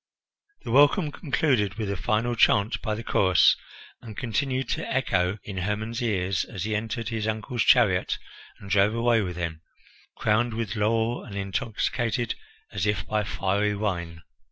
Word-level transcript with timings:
The 0.63 0.71
welcome 0.71 1.11
concluded 1.11 1.75
with 1.75 1.87
a 1.91 1.95
final 1.95 2.35
chant 2.35 2.81
by 2.81 2.95
the 2.95 3.03
chorus, 3.03 3.55
and 4.01 4.17
continued 4.17 4.67
to 4.69 4.91
echo 4.91 5.37
in 5.43 5.57
Hermon's 5.57 6.01
ears 6.01 6.43
as 6.43 6.63
he 6.63 6.75
entered 6.75 7.09
his 7.09 7.27
uncle's 7.27 7.61
chariot 7.61 8.17
and 8.57 8.67
drove 8.71 8.95
away 8.95 9.21
with 9.21 9.37
him, 9.37 9.61
crowned 10.17 10.55
with 10.55 10.75
laurel 10.75 11.23
and 11.23 11.35
intoxicated 11.35 12.33
as 12.71 12.87
if 12.87 13.05
by 13.05 13.23
fiery 13.23 13.75
wine. 13.75 14.23